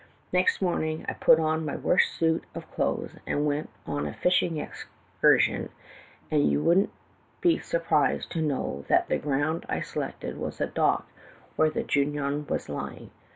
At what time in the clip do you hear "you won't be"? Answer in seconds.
6.51-7.59